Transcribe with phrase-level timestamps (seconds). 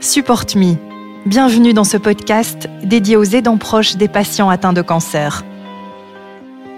[0.00, 0.74] Support Me.
[1.24, 5.42] Bienvenue dans ce podcast dédié aux aidants proches des patients atteints de cancer.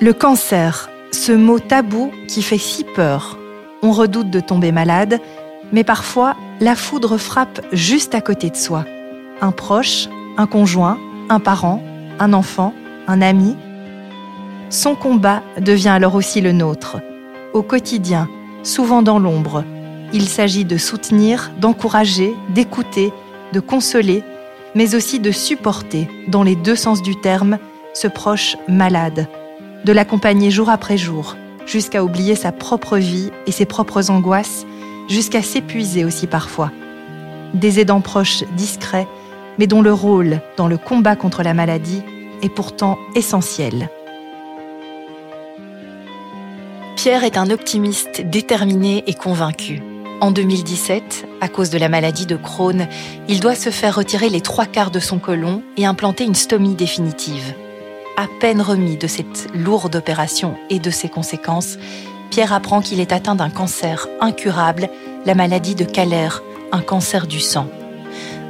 [0.00, 3.36] Le cancer, ce mot tabou qui fait si peur.
[3.82, 5.20] On redoute de tomber malade,
[5.72, 8.84] mais parfois la foudre frappe juste à côté de soi.
[9.40, 10.96] Un proche, un conjoint,
[11.28, 11.82] un parent,
[12.20, 12.72] un enfant,
[13.08, 13.56] un ami.
[14.70, 16.98] Son combat devient alors aussi le nôtre.
[17.52, 18.28] Au quotidien,
[18.62, 19.64] souvent dans l'ombre,
[20.12, 23.12] il s'agit de soutenir, d'encourager, d'écouter,
[23.52, 24.22] de consoler,
[24.74, 27.58] mais aussi de supporter, dans les deux sens du terme,
[27.94, 29.28] ce proche malade,
[29.84, 31.36] de l'accompagner jour après jour,
[31.66, 34.66] jusqu'à oublier sa propre vie et ses propres angoisses,
[35.08, 36.70] jusqu'à s'épuiser aussi parfois.
[37.54, 39.08] Des aidants proches discrets,
[39.58, 42.02] mais dont le rôle dans le combat contre la maladie
[42.42, 43.90] est pourtant essentiel.
[46.96, 49.82] Pierre est un optimiste déterminé et convaincu.
[50.20, 52.88] En 2017, à cause de la maladie de Crohn,
[53.28, 56.74] il doit se faire retirer les trois quarts de son côlon et implanter une stomie
[56.74, 57.54] définitive.
[58.16, 61.78] À peine remis de cette lourde opération et de ses conséquences,
[62.30, 64.88] Pierre apprend qu'il est atteint d'un cancer incurable,
[65.24, 66.30] la maladie de Caller,
[66.72, 67.68] un cancer du sang.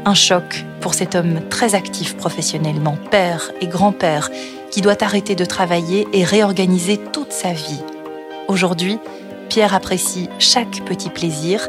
[0.06, 4.30] Un choc pour cet homme très actif professionnellement, père et grand-père,
[4.70, 7.82] qui doit arrêter de travailler et réorganiser toute sa vie.
[8.48, 8.98] Aujourd'hui,
[9.48, 11.68] Pierre apprécie chaque petit plaisir,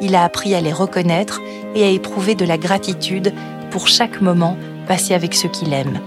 [0.00, 1.40] il a appris à les reconnaître
[1.74, 3.32] et à éprouver de la gratitude
[3.70, 6.00] pour chaque moment passé avec ceux qu'il aime.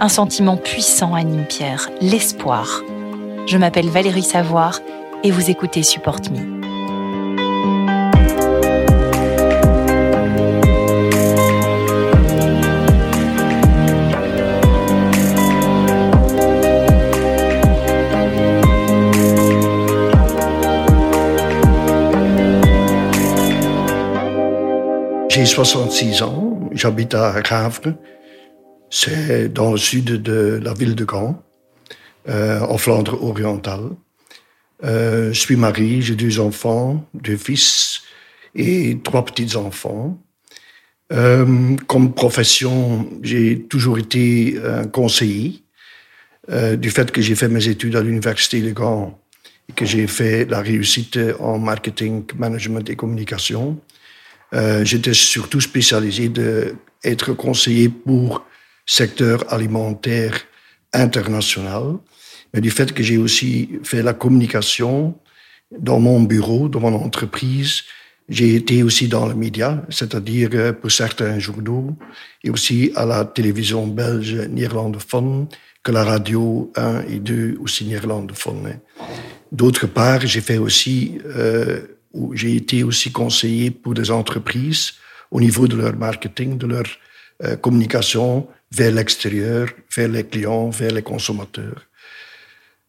[0.00, 2.82] Un sentiment puissant anime Pierre, l'espoir.
[3.46, 4.80] Je m'appelle Valérie Savoir
[5.22, 6.55] et vous écoutez Support Me.
[25.36, 27.92] J'ai 66 ans, j'habite à Ravre,
[28.88, 31.42] c'est dans le sud de la ville de Gand,
[32.30, 33.90] euh, en Flandre orientale.
[34.82, 38.00] Euh, je suis marié, j'ai deux enfants, deux fils
[38.54, 40.18] et trois petits-enfants.
[41.12, 45.64] Euh, comme profession, j'ai toujours été un conseiller.
[46.48, 49.20] Euh, du fait que j'ai fait mes études à l'université de Gand
[49.68, 53.78] et que j'ai fait la réussite en marketing, management et communication,
[54.54, 58.44] euh, j'étais surtout spécialisé d'être conseiller pour
[58.86, 60.40] secteur alimentaire
[60.92, 61.96] international.
[62.54, 65.14] Mais du fait que j'ai aussi fait la communication
[65.78, 67.82] dans mon bureau, dans mon entreprise,
[68.28, 71.96] j'ai été aussi dans le média, c'est-à-dire euh, pour certains journaux,
[72.42, 75.46] et aussi à la télévision belge néerlandophone,
[75.82, 78.80] que la radio 1 et 2 aussi néerlandophone.
[79.52, 81.82] D'autre part, j'ai fait aussi euh,
[82.16, 84.94] où j'ai été aussi conseiller pour des entreprises
[85.30, 86.86] au niveau de leur marketing, de leur
[87.44, 91.82] euh, communication vers l'extérieur, vers les clients, vers les consommateurs.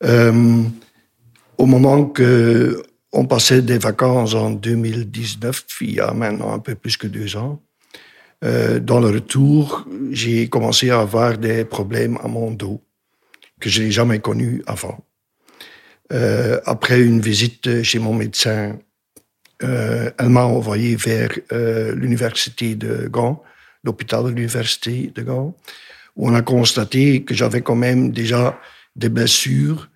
[0.03, 0.63] Euh,
[1.57, 6.75] au moment que on passait des vacances en 2019, il y a maintenant un peu
[6.75, 7.61] plus que deux ans,
[8.43, 12.81] euh, dans le retour, j'ai commencé à avoir des problèmes à mon dos
[13.59, 15.03] que je n'ai jamais connus avant.
[16.65, 18.77] Après une visite chez mon médecin
[19.63, 23.43] euh, elle m'a envoyé vers euh, l'université de Gand,
[23.83, 25.55] l'hôpital de l'université de Gand,
[26.15, 28.59] où on a constaté que j'avais quand même déjà
[28.95, 29.89] des blessures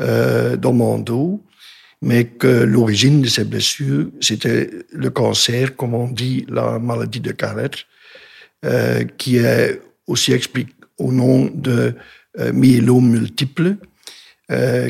[0.00, 1.42] euh, dans mon dos,
[2.00, 7.32] mais que l'origine de ces blessures, c'était le cancer, comme on dit, la maladie de
[7.32, 7.84] Carrette,
[9.18, 11.94] qui est aussi expliqué au nom de
[12.38, 13.76] euh, myélome multiple,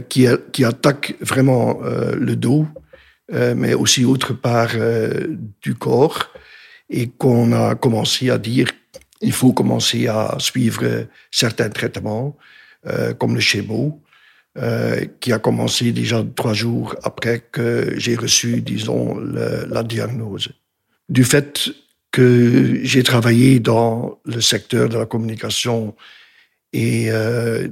[0.09, 2.67] qui, attaque vraiment le dos
[3.31, 6.29] euh, mais aussi autre part euh, du corps,
[6.91, 8.69] et qu'on a commencé à dire
[9.21, 12.37] il faut commencer à suivre certains traitements,
[12.87, 14.01] euh, comme le chémo,
[15.19, 20.51] qui a commencé déjà trois jours après que j'ai reçu, disons, la diagnose.
[21.09, 21.71] Du fait
[22.11, 25.97] que j'ai travaillé dans le secteur de la communication
[26.75, 27.09] et,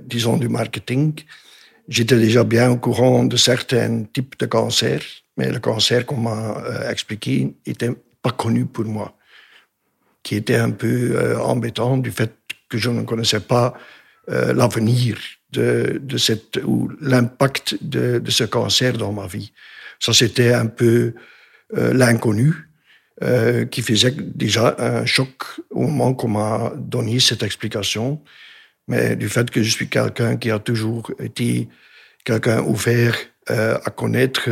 [0.06, 1.12] disons, du marketing,
[1.87, 5.05] j'étais déjà bien au courant de certains types de cancers
[5.40, 9.16] mais le cancer, qu'on m'a euh, expliqué, n'était pas connu pour moi,
[10.22, 12.32] qui était un peu euh, embêtant du fait
[12.69, 13.72] que je ne connaissais pas
[14.28, 15.16] euh, l'avenir
[15.50, 19.50] de, de cette ou l'impact de, de, ce cancer dans ma vie.
[19.98, 21.14] Ça, c'était un peu
[22.02, 22.48] l'inconnu
[23.70, 25.36] qui faisait déjà un choc
[25.70, 28.20] au moment qu'on m'a donné cette explication.
[28.88, 31.69] Mais du fait que je suis quelqu'un qui a toujours été
[32.25, 33.14] quelqu'un ouvert
[33.46, 34.48] à connaître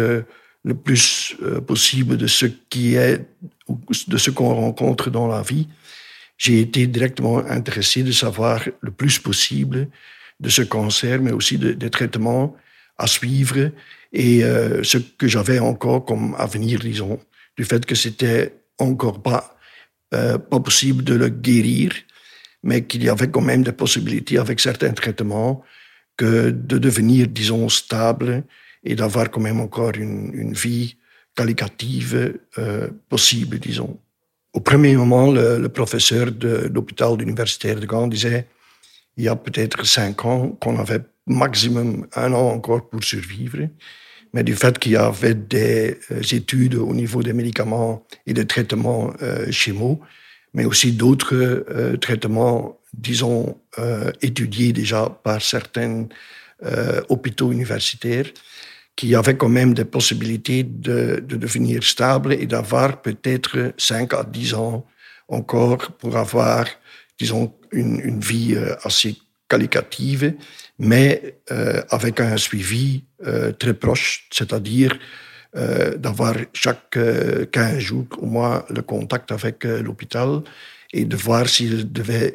[0.69, 3.25] le plus euh, possible de ce qui est
[4.15, 5.67] de ce qu'on rencontre dans la vie,
[6.37, 9.88] j'ai été directement intéressé de savoir le plus possible
[10.41, 12.55] de ce cancer, mais aussi des traitements
[12.97, 13.70] à suivre
[14.12, 17.19] et euh, ce que j'avais encore comme avenir, disons,
[17.56, 19.56] du fait que c'était encore pas,
[20.15, 21.93] euh, pas possible de le guérir,
[22.62, 25.62] mais qu'il y avait quand même des possibilités avec certains traitements
[26.17, 28.44] que de devenir, disons, stable
[28.88, 30.96] et d'avoir quand même encore une, vie
[31.37, 33.99] qualitative euh, possible, disons.
[34.52, 38.46] Au premier moment, le, professeur de l'hôpital universitaire de Gand disait
[39.17, 43.69] il y a peut-être cinq ans qu'on avait maximum un an encore pour survivre.
[44.32, 48.46] Mais du fait qu'il y avait des euh, études au niveau des médicaments et des
[48.46, 49.50] traitements euh,
[50.55, 53.61] mais aussi d'autres euh, traitements, disons,
[54.23, 56.08] étudiés déjà par certains
[57.08, 58.26] hôpitaux universitaires,
[58.99, 64.25] qui avaient quand même des possibilités de, de devenir stable et d'avoir peut-être 5 à
[64.25, 64.85] 10 ans
[65.29, 66.67] encore pour avoir,
[67.17, 69.17] disons, une, une vie euh, assez
[69.49, 70.35] qualitative,
[70.81, 74.99] mais euh, avec un suivi euh, très proche, c'est-à-dire
[75.56, 76.99] euh, d'avoir chaque
[77.53, 80.43] 15 jours au moins le contact avec l'hôpital
[80.93, 82.35] et de voir s'il devait,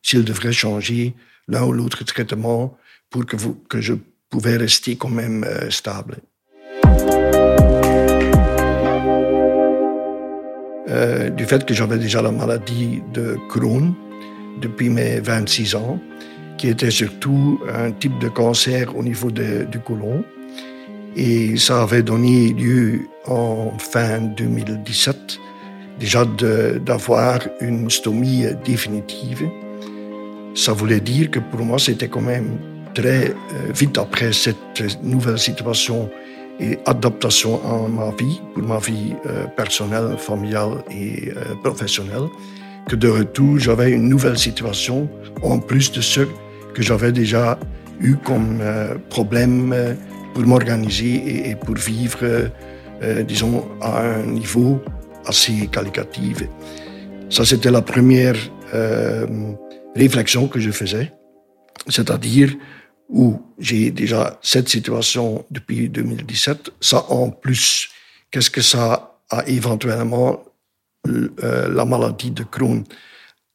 [0.00, 1.14] s'il devrait changer
[1.48, 2.78] l'un ou l'autre traitement
[3.10, 3.94] pour que, vous, que je
[4.30, 6.18] pouvais rester quand même stable.
[10.90, 13.94] Euh, du fait que j'avais déjà la maladie de Crohn
[14.60, 16.00] depuis mes 26 ans,
[16.56, 20.24] qui était surtout un type de cancer au niveau de, du côlon.
[21.14, 25.38] Et ça avait donné lieu en fin 2017
[25.98, 29.48] déjà d'avoir une stomie définitive.
[30.54, 32.58] Ça voulait dire que pour moi, c'était quand même
[32.98, 36.10] très euh, vite après cette nouvelle situation
[36.58, 42.26] et adaptation à ma vie, pour ma vie euh, personnelle, familiale et euh, professionnelle,
[42.88, 45.08] que de retour, j'avais une nouvelle situation
[45.42, 46.22] en plus de ce
[46.74, 47.56] que j'avais déjà
[48.00, 48.60] eu comme
[49.10, 49.74] problème
[50.32, 52.50] pour m'organiser et, pour vivre,
[53.26, 54.80] disons, à un niveau
[55.26, 56.44] assez qualitatif.
[57.28, 58.38] Ça, c'était la première
[59.94, 61.12] réflexion que je faisais,
[61.88, 62.54] c'est-à-dire
[63.08, 67.88] où j'ai déjà cette situation depuis 2017, ça en plus,
[68.30, 70.44] qu'est-ce que ça a éventuellement
[71.06, 72.84] euh, la maladie de Crohn?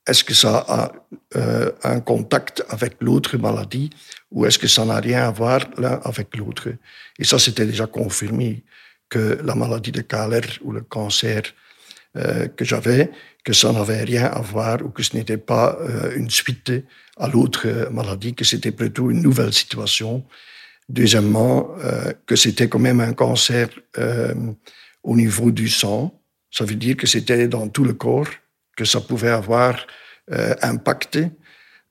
[0.06, 0.92] Est-ce que ça a
[1.38, 3.90] euh, un contact avec l'autre maladie
[4.32, 6.70] ou est-ce que ça n'a rien à voir l'un avec l'autre?
[7.20, 8.64] Et ça, c'était déjà confirmé
[9.08, 11.44] que la maladie de Kahler ou le cancer
[12.18, 13.12] euh, que j'avais,
[13.44, 16.72] que ça n'avait rien à voir ou que ce n'était pas euh, une suite
[17.18, 20.24] à l'autre maladie, que c'était plutôt une nouvelle situation.
[20.90, 24.34] Deuxièmement, euh, que c'était quand même un cancer euh,
[25.04, 26.20] au niveau du sang.
[26.52, 28.30] Ça veut dire que c'était dans tout le corps
[28.76, 29.86] que ça pouvait avoir
[30.32, 31.32] euh, impacté,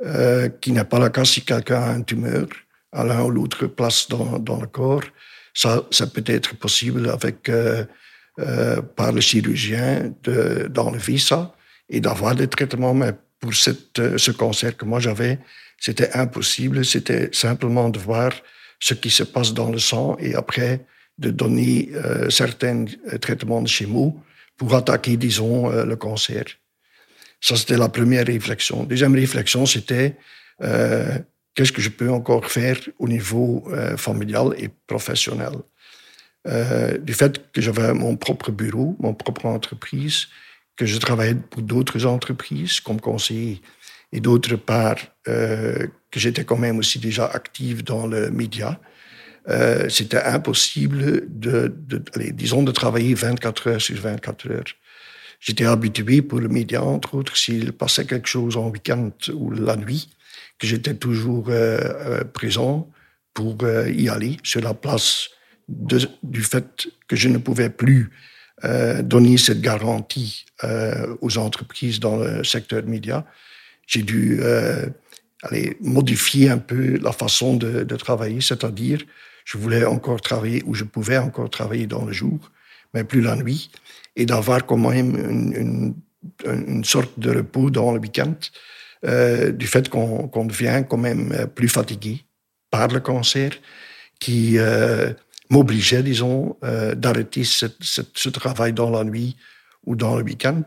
[0.05, 2.47] euh, qui n'est pas le cas si quelqu'un a une tumeur
[2.93, 5.05] à l'un ou l'autre place dans, dans, le corps.
[5.55, 7.85] Ça, ça peut être possible avec, euh,
[8.41, 10.15] euh, par le chirurgien
[10.71, 11.55] d'enlever ça
[11.91, 15.39] et d'avoir des traitements, mais pour euh, ce cancer que moi j'avais,
[15.79, 16.83] c'était impossible.
[16.83, 18.33] C'était simplement de voir
[18.81, 20.87] ce qui se passe dans le sang et après
[21.19, 22.87] de donner euh, certains
[23.21, 24.17] traitements de chimio
[24.57, 26.45] pour attaquer, disons, le cancer.
[27.39, 28.85] Ça, c'était la première réflexion.
[28.85, 30.17] Deuxième réflexion, c'était
[30.59, 35.53] qu'est-ce que je peux encore faire au niveau familial et professionnel?
[36.49, 40.27] Euh, du fait que j'avais mon propre bureau, mon propre entreprise,
[40.77, 43.61] que je travaillais pour d'autres entreprises comme conseiller,
[44.13, 44.97] et d'autre part
[45.29, 48.81] euh, que j'étais quand même aussi déjà active dans le média,
[49.49, 54.65] euh, c'était impossible de, de allez, disons, de travailler 24 heures sur 24 heures.
[55.41, 59.77] J'étais habitué pour le média, entre autres, s'il passait quelque chose en week-end ou la
[59.77, 60.09] nuit,
[60.59, 62.89] que j'étais toujours euh, euh, présent
[63.35, 65.31] pour euh, y aller sur la place
[65.69, 68.11] du fait que je ne pouvais plus
[68.65, 73.25] euh, donner cette garantie euh, aux entreprises dans le secteur média.
[73.89, 74.87] J'ai dû euh,
[75.43, 79.01] aller modifier un peu la façon de, travailler, c'est-à-dire
[79.45, 82.53] je voulais encore travailler ou je pouvais encore travailler dans le jour,
[82.95, 83.73] mais plus la nuit
[84.15, 85.95] et d'avoir quand même
[86.47, 88.37] une, sorte de repos dans le week-end,
[89.03, 92.25] du fait qu'on qu devient quand même plus fatigué
[92.71, 93.51] par le cancer,
[94.21, 94.57] qui
[95.53, 99.37] m'obligeait, disons, euh, d'arrêter ce travail dans la nuit
[99.85, 100.63] ou dans le week-end.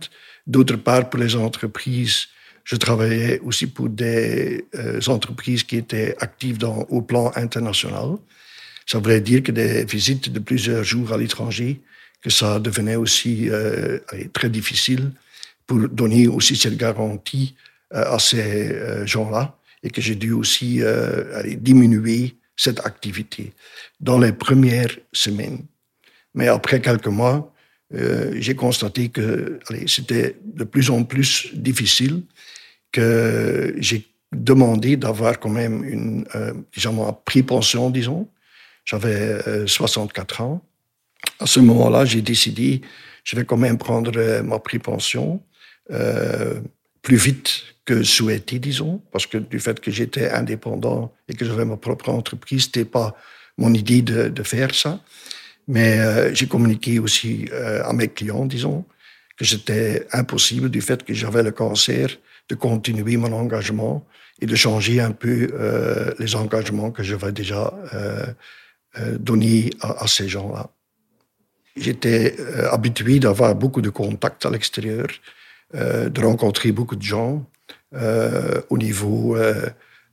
[0.46, 2.28] D'autre part, pour les entreprises,
[2.64, 8.18] je travaillais aussi pour des euh, entreprises qui étaient actives au plan international.
[8.86, 11.82] Ça voulait dire que des visites de plusieurs jours à l'étranger
[12.22, 13.50] que ça devenait aussi
[14.34, 15.12] très difficile
[15.68, 17.54] pour donner aussi cette garantie
[17.92, 20.82] à ces gens-là et que j'ai dû aussi
[21.58, 23.54] diminuer cette activité
[24.00, 25.66] dans les premières semaines.
[26.34, 27.54] Mais après quelques mois,
[27.94, 32.24] euh, j'ai constaté que c'était de plus en plus difficile,
[32.92, 38.28] que j'ai demandé d'avoir quand même une, euh, disons, pré-pension, disons.
[38.84, 40.62] J'avais 64 euh, ans.
[41.40, 42.82] À ce moment-là, j'ai décidé,
[43.24, 45.42] je vais quand même prendre euh, ma pré-pension
[47.04, 51.66] plus vite que souhaité, disons, parce que du fait que j'étais indépendant et que j'avais
[51.66, 53.16] ma propre entreprise, c'était pas
[53.58, 55.00] mon idée de, de faire ça.
[55.68, 58.86] Mais euh, j'ai communiqué aussi euh, à mes clients, disons,
[59.38, 62.10] que c'était impossible du fait que j'avais le cancer
[62.50, 64.06] de continuer mon engagement
[64.42, 68.26] et de changer un peu euh, les engagements que j'avais déjà euh,
[69.00, 70.70] euh, donnés à, à ces gens-là.
[71.78, 72.38] J'étais
[72.72, 75.08] habitué d'avoir beaucoup de contacts à l'extérieur,
[75.74, 77.46] de rencontrer beaucoup de gens
[78.70, 79.38] au niveau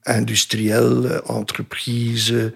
[0.07, 2.53] industriel, entreprise,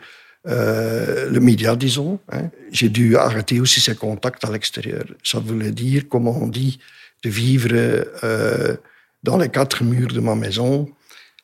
[0.47, 2.21] euh, le média, disons.
[2.31, 2.51] Hein.
[2.71, 5.05] J'ai dû arrêter aussi ces contacts à l'extérieur.
[5.25, 6.79] Ça voulait dire, comme on dit,
[7.25, 8.77] de vivre euh,
[9.23, 10.89] dans les quatre murs de ma maison.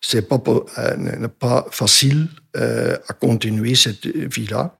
[0.00, 0.40] C'est pas,
[0.78, 4.78] euh, pas facile euh, à continuer cette vie-là.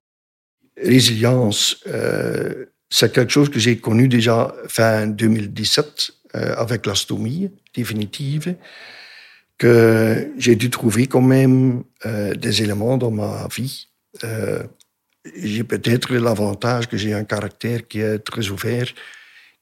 [0.76, 8.57] Résilience, euh, c'est quelque chose que j'ai connu déjà fin 2017 euh, avec l'astomie définitive
[9.59, 13.87] que j'ai dû trouver quand même des éléments dans ma vie.
[14.25, 14.65] Euh,
[15.37, 18.87] j'ai peut-être l'avantage que j'ai un caractère qui est très ouvert,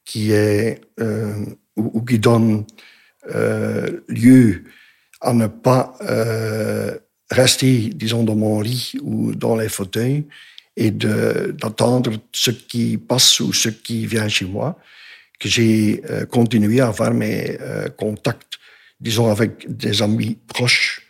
[0.05, 2.65] qui est euh, ou, qui donne
[3.33, 4.63] euh, lieu
[5.21, 6.97] à ne pas euh,
[7.29, 10.25] rester, disons, dans mon lit ou dans les fauteuils
[10.75, 14.79] et d'attendre ce qui passe ou ce qui vient chez moi,
[15.41, 18.59] que j'ai euh, continué à avoir mes euh, contacts,
[18.99, 21.01] disons, avec des amis proches.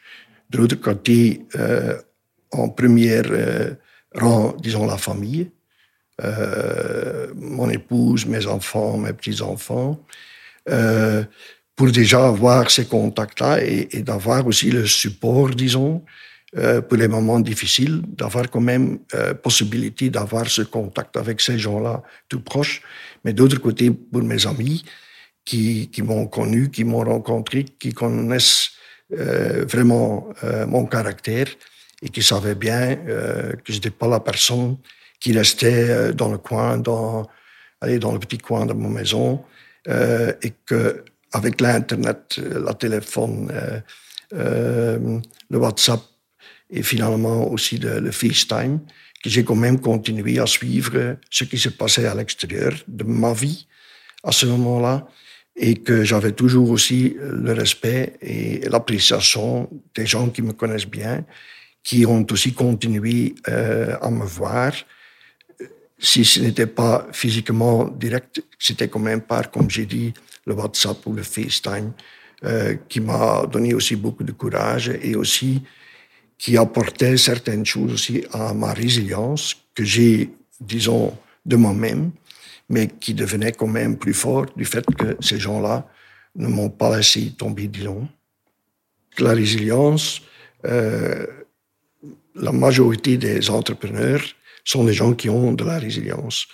[0.50, 1.46] De l'autre côté,
[2.52, 3.74] en première euh,
[4.14, 5.50] rang, disons, la famille.
[6.24, 10.00] Euh, mon épouse, mes enfants, mes petits-enfants,
[10.70, 11.24] euh,
[11.76, 16.04] pour déjà avoir ces contacts-là et d'avoir aussi le support, disons,
[16.58, 21.58] euh, pour les moments difficiles, d'avoir quand même euh, possibilité d'avoir ce contact avec ces
[21.58, 22.82] gens-là tout proches.
[23.24, 24.84] Mais d'autre côté, pour mes amis
[25.46, 28.72] qui, qui m'ont connu, qui m'ont rencontré, qui connaissent
[29.18, 30.30] euh, vraiment
[30.68, 31.48] mon caractère,
[32.02, 34.78] et qui savait bien euh, que je n'étais pas la personne
[35.20, 37.28] qui restait euh, dans le coin, dans,
[37.80, 39.44] allez, dans le petit coin de ma maison,
[39.88, 43.80] euh, et que avec l'internet, euh, la téléphone, euh,
[44.34, 46.02] euh, le WhatsApp
[46.72, 48.80] et finalement aussi le, FaceTime,
[49.24, 53.34] que j'ai quand même continué à suivre ce qui se passait à l'extérieur de ma
[53.34, 53.68] vie
[54.24, 55.08] à ce moment-là
[55.56, 61.26] et que j'avais toujours aussi le respect et l'appréciation des gens qui me connaissent bien
[61.84, 64.74] qui ont aussi continué euh, à me voir.
[65.98, 70.14] Si ce n'était pas physiquement direct, c'était quand même par, comme j'ai dit,
[70.46, 71.92] le WhatsApp ou le FaceTime,
[72.44, 75.62] euh, qui m'a donné aussi beaucoup de courage et aussi
[76.42, 82.10] qui apportait certaines choses aussi à ma résilience que j'ai, disons, de moi-même,
[82.68, 85.88] mais qui devenait quand même plus fort du fait que ces gens-là
[86.36, 88.08] ne m'ont pas laissé tomber, disons.
[89.20, 90.24] La résilience,
[90.66, 91.28] euh,
[92.34, 94.24] la majorité des entrepreneurs
[94.64, 96.48] sont des gens qui ont de la résilience.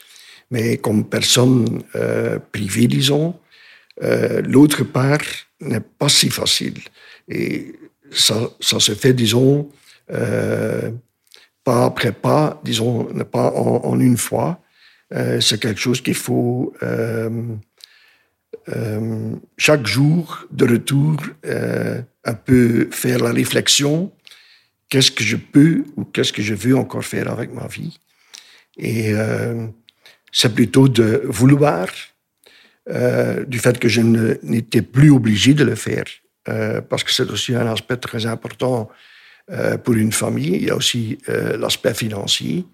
[0.51, 3.39] Mais comme personne euh, privée, disons,
[4.03, 5.27] euh, l'autre part
[5.61, 6.79] n'est pas si facile.
[7.29, 7.73] Et
[8.11, 9.69] ça, se fait, disons,
[10.11, 10.91] euh,
[11.63, 14.61] pas après pas, disons, pas en, une fois.
[15.13, 17.53] Euh, c'est quelque chose qu'il faut euh,
[19.57, 24.11] chaque jour de retour un peu faire la réflexion
[24.89, 27.99] qu'est-ce que je peux ou qu'est-ce que je veux encore faire avec ma vie?
[28.77, 29.13] Et
[30.31, 31.87] c'est plutôt de vouloir,
[33.47, 36.05] du fait que je n'étais plus obligé de le faire,
[36.49, 38.89] euh, parce que c'est aussi un aspect très important
[39.51, 40.55] euh, pour une famille.
[40.55, 42.65] Il y a aussi euh, l'aspect financier.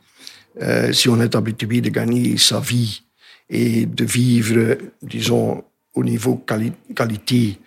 [0.91, 3.01] Si on est habitué de gagner sa vie
[3.49, 5.63] et de vivre, disons,
[5.95, 7.57] au niveau quali qualité,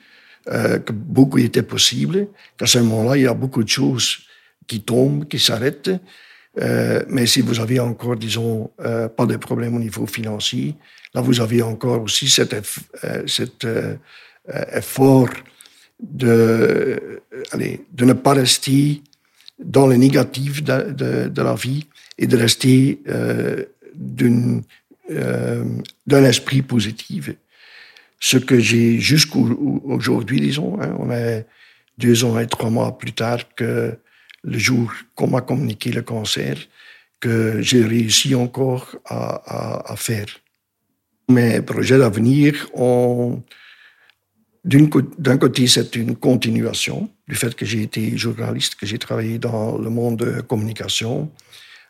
[0.45, 4.19] que beaucoup était possible, qu'à ce moment-là, il y a beaucoup de choses
[4.69, 5.91] qui tombe, qui s'arrête.
[6.61, 10.77] Euh, mais si vous avez encore, disons, pas de problème au niveau financier,
[11.13, 12.55] là, vous avez encore aussi cet,
[13.27, 13.67] cet
[14.73, 15.31] effort
[16.01, 17.21] de,
[17.99, 19.03] ne pas rester
[19.59, 21.87] dans le négatif de, la vie
[22.19, 23.01] et de rester
[23.95, 24.63] d'une
[25.09, 27.31] d'un esprit positif.
[28.19, 31.47] Ce que j'ai jusqu'aujourd'hui, disons, hein, on est
[31.99, 33.97] deux ans et trois mois plus tard que
[34.43, 36.57] le jour qu'on m'a communiqué le cancer,
[37.21, 40.27] que j'ai réussi encore à, à, faire.
[41.29, 43.43] Mes projets d'avenir ont,
[44.67, 49.79] d'un côté, c'est une continuation du fait que j'ai été journaliste, que j'ai travaillé dans
[49.79, 51.31] le monde de communication.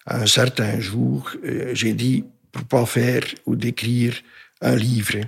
[0.07, 4.15] Un certain jour, euh, j'ai dit, pourquoi faire ou d'écrire
[4.61, 5.21] un livre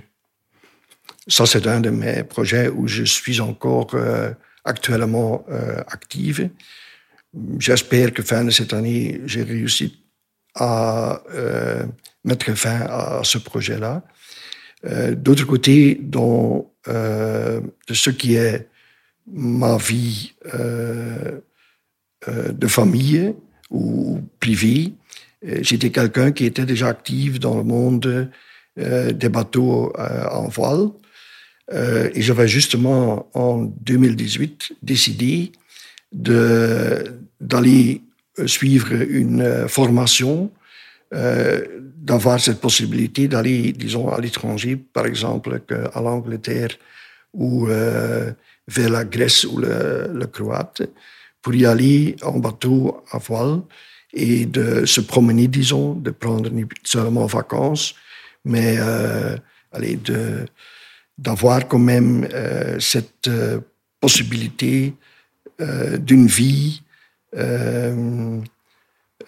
[1.27, 4.31] Ça, c'est un de mes projets où je suis encore euh,
[4.63, 6.49] actuellement euh, active.
[7.59, 10.03] J'espère que fin de cette année, j'ai réussi
[10.55, 11.85] à euh,
[12.23, 14.03] mettre fin à ce projet-là.
[15.11, 18.67] D'autre côté, dans euh, de ce qui est
[19.31, 21.39] ma vie euh,
[22.27, 23.35] euh, de famille
[23.69, 24.93] ou privée,
[25.43, 28.31] j'étais quelqu'un qui était déjà actif dans le monde
[28.77, 30.89] des bateaux en voile.
[31.71, 35.51] et j'avais justement en 2018 décidé
[36.11, 38.01] d'aller
[38.45, 40.51] suivre une formation,
[41.11, 45.61] euh, d'avoir cette possibilité d'aller, disons, à l'étranger, par exemple,
[45.93, 46.69] à l'Angleterre
[47.33, 48.31] ou euh,
[48.67, 50.83] vers la Grèce ou le, le, Croate,
[51.41, 53.61] pour y aller en bateau à voile
[54.13, 56.51] et de se promener, disons, de prendre
[56.83, 57.95] seulement vacances,
[58.45, 59.35] mais euh,
[59.71, 60.45] aller de
[61.17, 62.29] d'avoir quand même
[62.79, 63.29] cette
[63.99, 64.93] possibilité
[65.59, 66.81] d'une vie,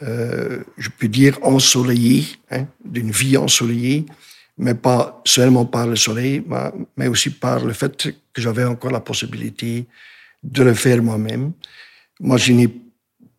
[0.01, 4.05] je peux dire ensoleillée, hein, d'une vie ensoleillée,
[4.58, 6.43] mais pas seulement par le soleil,
[6.98, 9.86] mais aussi par le fait que j'avais encore la possibilité
[10.43, 11.53] de le faire moi-même.
[12.20, 12.70] Moi, je n'ai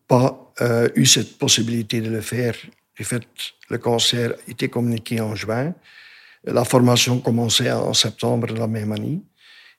[0.08, 2.54] pas euh, eu cette possibilité de le faire.
[2.96, 3.22] Du fait,
[3.70, 5.74] le cancer était communiqué en juin.
[6.44, 9.20] La formation commençait en septembre de la même année.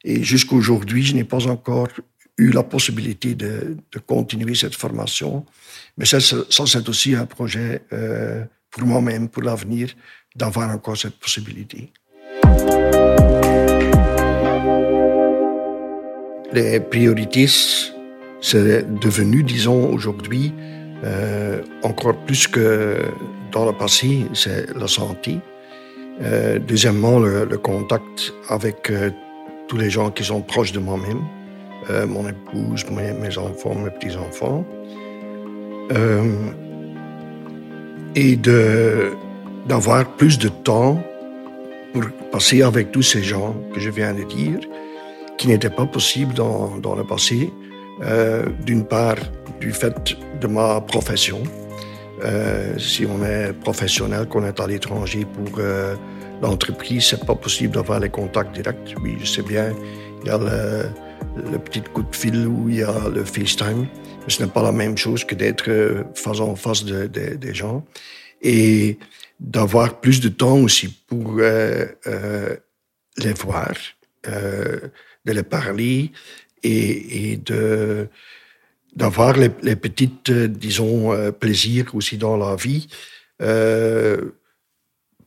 [0.03, 1.89] Et jusqu'à aujourd'hui, je n'ai pas encore
[2.37, 5.45] eu la possibilité de, de continuer cette formation.
[5.97, 9.89] Mais ça, ça c'est aussi un projet euh, pour moi-même, pour l'avenir,
[10.35, 11.91] d'avoir encore cette possibilité.
[16.51, 17.47] Les priorités,
[18.41, 20.53] c'est devenu, disons, aujourd'hui,
[21.03, 22.99] euh, encore plus que
[23.51, 25.39] dans le passé, c'est la santé.
[26.21, 28.91] Euh, deuxièmement, le, contact avec
[29.67, 31.21] tous les gens qui sont proches de moi-même.
[31.89, 34.65] Euh, mon épouse, mes, enfants, mes petits-enfants.
[35.91, 36.23] Euh,
[38.15, 38.37] et
[39.67, 41.01] d'avoir plus de temps
[41.93, 44.59] pour passer avec tous ces gens que je viens de dire,
[45.37, 47.51] qui n'était pas possible dans, le passé,
[48.01, 49.17] euh, d'une part
[49.59, 51.41] du fait de ma profession.
[52.77, 55.95] Si on est professionnel, qu'on est à l'étranger pour euh,
[56.41, 58.95] l'entreprise, c'est pas possible d'avoir les contacts directs.
[59.03, 59.73] Oui, je sais bien,
[60.21, 60.85] il y a le,
[61.35, 63.87] le petit coup de fil ou il y a le FaceTime.
[64.27, 67.53] Ce n'est pas la même chose que d'être euh, face en face de, de, des
[67.53, 67.85] gens.
[68.41, 68.97] Et
[69.39, 72.55] d'avoir plus de temps aussi pour euh, euh,
[73.17, 73.73] les voir,
[74.25, 76.11] de les parler
[76.63, 77.39] et,
[78.95, 82.87] d'avoir les, les, petites, disons, plaisirs aussi dans la vie.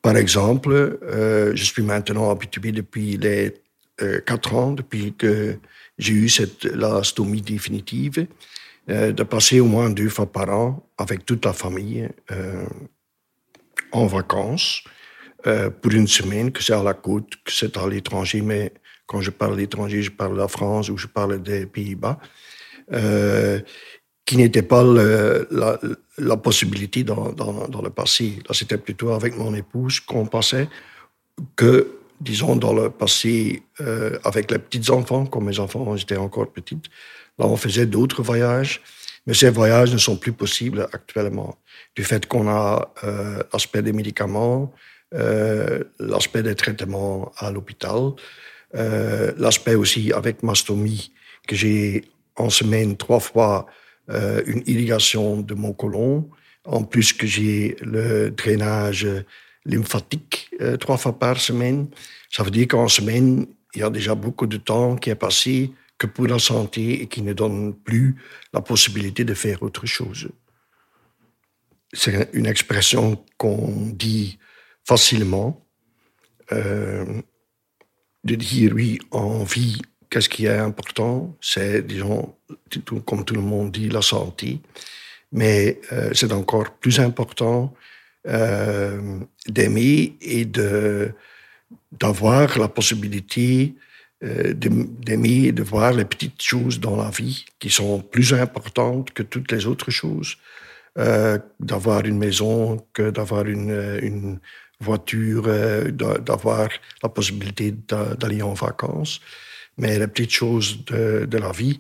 [0.03, 0.99] par exemple,
[1.55, 3.55] je suis maintenant habitué depuis les
[4.27, 5.59] quatre ans, depuis que
[5.99, 8.27] j'ai eu cette, la stomie définitive,
[8.89, 12.67] euh, de passer au moins deux fois par an avec toute la famille euh,
[13.91, 14.85] en vacances
[15.47, 18.73] euh, pour une semaine, que c'est à la côte, que c'est à l'étranger, mais
[19.07, 22.19] quand je parle d'étranger, je parle de la France ou je parle des Pays-Bas,
[22.93, 23.61] euh,
[24.25, 28.39] qui n'était pas la, possibilité dans, dans, dans, le passé.
[28.49, 30.69] Là, c'était plutôt avec mon épouse qu'on passait
[31.55, 36.51] que disons, dans le passé, euh, avec les petits enfants, quand mes enfants étaient encore
[36.51, 36.81] petits,
[37.39, 38.81] là, on faisait d'autres voyages,
[39.27, 41.59] mais ces voyages ne sont plus possibles actuellement,
[41.95, 44.73] du fait qu'on a euh, l'aspect des médicaments,
[45.15, 48.13] euh, l'aspect des traitements à l'hôpital,
[48.75, 51.13] euh, l'aspect aussi avec mastomie,
[51.47, 52.05] que j'ai
[52.37, 53.67] en semaine trois fois
[54.11, 56.29] euh, une irrigation de mon côlon,
[56.65, 59.07] en plus que j'ai le drainage
[59.67, 61.89] lymphatique euh, trois fois par semaine.
[62.31, 65.73] Ça veut dire qu'en semaine, il y a déjà beaucoup de temps qui est passé
[65.99, 68.17] que pour la santé et qui ne donne plus
[68.53, 70.29] la possibilité de faire autre chose.
[71.93, 74.39] C'est une expression qu'on dit
[74.85, 75.65] facilement,
[76.53, 77.23] euh,
[78.25, 81.37] de dire oui, en vie, qu'est-ce qui est important?
[81.41, 82.37] C'est, disons,
[83.05, 84.61] comme tout le monde dit, la santé.
[85.33, 87.75] Mais euh, c'est encore plus important
[88.27, 91.13] d'aimer et de
[91.93, 93.75] d'avoir la possibilité
[94.21, 99.23] d'aimer et de voir les petites choses dans la vie qui sont plus importantes que
[99.23, 100.37] toutes les autres choses.
[101.61, 104.41] d'avoir une maison, que d'avoir une,
[104.81, 106.69] voiture, euh, d'avoir
[107.03, 107.75] la possibilité
[108.19, 109.21] d'aller en vacances.
[109.79, 111.79] Mais les petites choses de, la vie,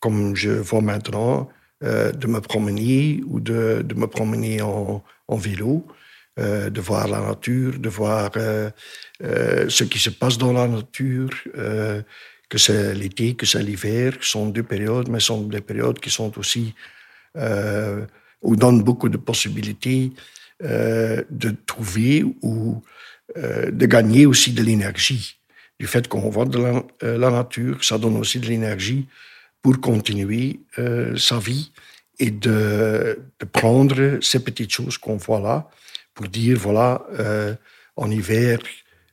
[0.00, 1.48] comme je vois maintenant,
[1.84, 5.86] euh, de me promener ou de, de me promener en, en vélo,
[6.40, 8.70] euh, de voir la nature, de voir euh,
[9.68, 11.30] ce qui se passe dans la nature,
[12.48, 16.10] que c'est l'été, que c'est l'hiver, ce sont deux périodes, mais sont des périodes qui
[16.10, 16.74] sont aussi,
[17.36, 20.10] où donnent beaucoup de possibilités
[20.60, 22.82] de trouver ou
[23.36, 25.38] de gagner aussi de l'énergie.
[25.78, 26.58] Du fait qu'on voit de
[27.02, 29.06] la, nature, ça donne aussi de l'énergie
[29.62, 30.60] pour continuer
[31.16, 31.72] sa vie
[32.18, 33.18] et de,
[33.52, 35.68] prendre ces petites choses qu'on voit là
[36.14, 37.06] pour dire, voilà,
[37.96, 38.58] en hiver,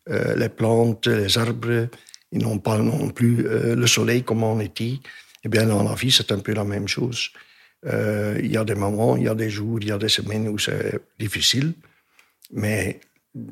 [0.07, 1.87] les plantes, les arbres,
[2.31, 4.99] ils n'ont pas non plus le soleil comme en été.
[5.43, 7.29] Eh bien, dans la vie, c'est un peu la même chose.
[7.85, 10.09] Euh, il y a des moments, il y a des jours, il y a des
[10.09, 11.73] semaines où c'est difficile,
[12.51, 12.99] mais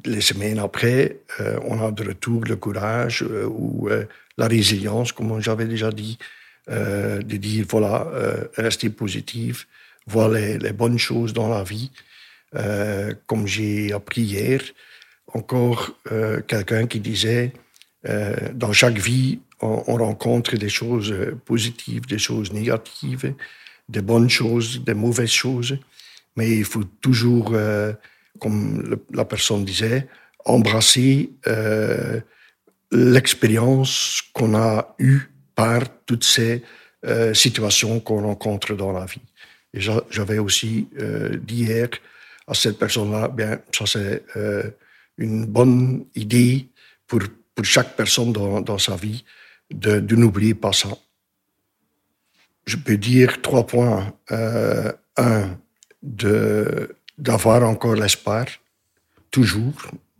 [0.05, 3.89] les semaines après, euh, on a de retour le courage euh, ou
[4.37, 6.17] la résilience, comme j'avais déjà dit,
[6.67, 8.07] de dire voilà,
[8.55, 9.67] rester positif,
[10.07, 11.91] voir les, bonnes choses dans la vie.
[13.27, 14.61] comme j'ai appris hier,
[15.33, 15.97] encore
[16.47, 17.51] quelqu'un qui disait
[18.53, 21.13] dans chaque vie, on, on, rencontre des choses
[21.45, 23.33] positives, des choses négatives
[23.89, 25.77] des bonnes choses, des mauvaises choses,
[26.35, 27.93] mais il faut toujours, euh,
[28.39, 30.07] comme la personne disait,
[30.45, 32.19] embrasser euh,
[32.91, 36.63] l'expérience qu'on a eue par toutes ces
[37.05, 39.21] euh, situations qu'on rencontre dans la vie.
[39.73, 39.79] Et
[40.11, 40.87] j'avais aussi
[41.41, 41.89] dit hier
[42.45, 44.23] à cette personne-là, bien, ça c'est
[45.17, 46.67] une bonne idée
[47.07, 47.21] pour,
[47.55, 49.23] pour chaque personne dans, dans sa vie
[49.71, 50.89] de, de n'oublier pas ça
[52.65, 54.13] je peux dire trois points.
[54.31, 55.57] Euh, un,
[57.17, 58.45] d'avoir encore l'espoir,
[59.31, 59.73] toujours,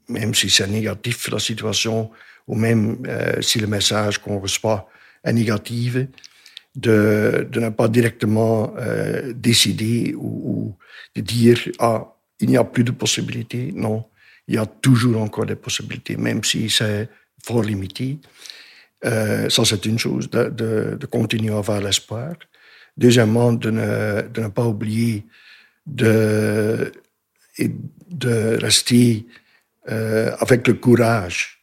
[0.07, 2.11] même si c'est négatif la situation,
[2.47, 4.87] ou même euh, si le message qu'on reçoit
[5.23, 5.97] est négatif,
[6.75, 10.77] de, de ne pas directement euh, décider ou, ou,
[11.15, 13.71] de dire ah il n'y a plus de possibilités.
[13.73, 14.05] Non,
[14.47, 17.07] il y a toujours encore des possibilités, même si c'est
[17.43, 18.17] fort limité.
[19.05, 20.49] Euh, ça, c'est une chose, de,
[20.99, 22.33] de, continuer à avoir l'espoir.
[22.97, 25.25] Deuxièmement, de ne, de ne pas oublier
[25.85, 26.91] de,
[28.09, 29.25] de rester
[29.89, 31.59] euh, avec le courage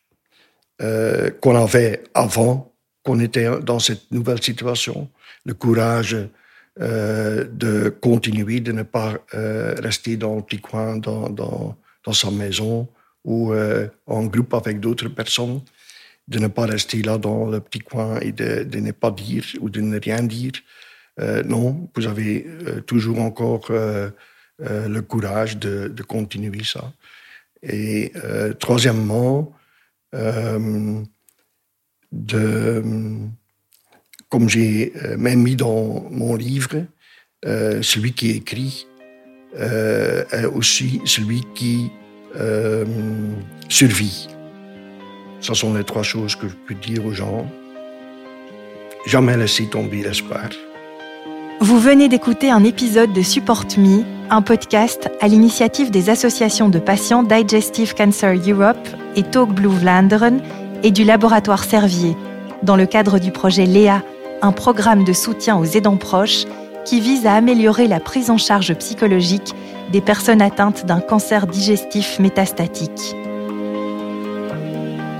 [1.42, 2.69] qu'on avait avant
[3.10, 5.08] qu'on était dans cette nouvelle situation.
[5.44, 6.16] Le courage
[6.80, 11.76] euh, de continuer, de ne pas euh, rester dans le petit coin, dans,
[12.12, 12.88] sa maison
[13.24, 15.60] ou euh, en groupe avec d'autres personnes
[16.28, 19.68] de ne pas rester là dans le petit coin et de, ne pas dire ou
[19.68, 20.52] de ne rien dire.
[21.44, 22.46] Non, vous avez
[22.86, 26.92] toujours encore le courage de, continuer ça.
[27.64, 28.12] Et
[28.60, 29.52] troisièmement,
[32.12, 32.82] de,
[34.28, 36.86] comme j'ai même mis dans mon livre,
[37.44, 38.86] celui qui écrit
[39.56, 41.90] est aussi celui qui
[43.68, 44.28] survit.
[45.40, 47.50] Ce sont les trois choses que je peux dire aux gens.
[49.06, 50.50] Jamais laisser tomber l'espoir.
[51.62, 56.78] Vous venez d'écouter un épisode de Support Me, un podcast à l'initiative des associations de
[56.78, 60.40] patients Digestive Cancer Europe et Talk Blue Vlaanderen
[60.82, 62.16] et du laboratoire Servier,
[62.62, 64.02] dans le cadre du projet LEA,
[64.42, 66.44] un programme de soutien aux aidants proches
[66.84, 69.54] qui vise à améliorer la prise en charge psychologique
[69.92, 73.16] des personnes atteintes d'un cancer digestif métastatique.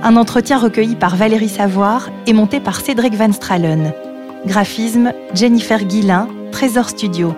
[0.02, 3.92] Un entretien recueilli par Valérie Savoir et monté par Cédric Van Stralen.
[4.46, 7.34] Graphisme Jennifer Guillain, Trésor Studio.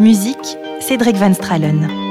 [0.00, 2.09] Musique Cédric Van Stralen.